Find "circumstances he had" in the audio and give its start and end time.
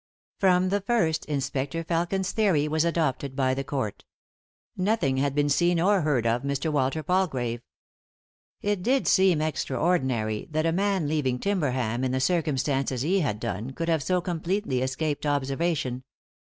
12.19-13.39